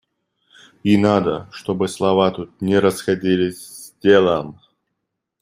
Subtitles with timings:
[0.83, 4.59] И надо, чтобы слова тут не расходились с делом.